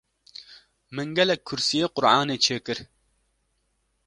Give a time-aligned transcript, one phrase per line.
[0.95, 2.79] min gelek kursîyê Qur’anê çê kir.